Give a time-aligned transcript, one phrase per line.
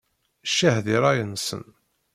[0.49, 1.63] Ccah di ṛṛay-nsen!